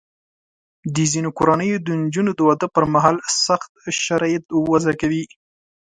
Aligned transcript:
د 0.95 0.97
ځینو 1.11 1.29
کورنیو 1.37 1.77
د 1.85 1.87
نجونو 2.01 2.31
د 2.35 2.39
واده 2.47 2.67
پر 2.75 2.83
مهال 2.93 3.17
سخت 3.45 3.71
شرایط 4.03 4.43
وضع 4.69 4.93
کوي. 5.01 5.23